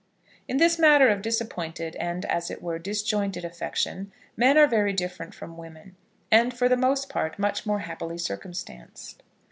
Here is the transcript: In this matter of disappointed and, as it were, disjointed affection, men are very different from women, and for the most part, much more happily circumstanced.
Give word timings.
In 0.47 0.57
this 0.57 0.79
matter 0.79 1.09
of 1.09 1.21
disappointed 1.21 1.95
and, 1.97 2.25
as 2.25 2.49
it 2.49 2.63
were, 2.63 2.79
disjointed 2.79 3.45
affection, 3.45 4.11
men 4.35 4.57
are 4.57 4.65
very 4.65 4.93
different 4.93 5.35
from 5.35 5.57
women, 5.57 5.95
and 6.31 6.51
for 6.57 6.67
the 6.67 6.75
most 6.75 7.07
part, 7.07 7.37
much 7.37 7.67
more 7.67 7.81
happily 7.81 8.17
circumstanced. 8.17 9.21